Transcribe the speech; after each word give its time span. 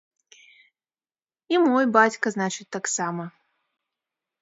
І 1.55 1.61
мой 1.67 1.85
бацька, 1.99 2.27
значыць, 2.39 2.69
таксама. 2.81 3.23